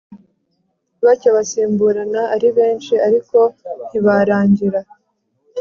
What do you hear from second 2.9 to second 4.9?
ariko ntibarangira